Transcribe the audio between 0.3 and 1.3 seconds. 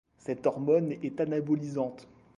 hormone est